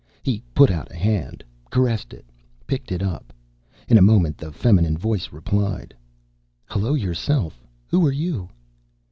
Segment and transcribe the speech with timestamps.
[0.23, 2.25] He put out a hand, caressed it,
[2.65, 3.31] picked it up.
[3.87, 5.93] In a moment the feminine voice replied,
[6.65, 7.61] "Hello yourself.
[7.89, 8.49] Who are you?"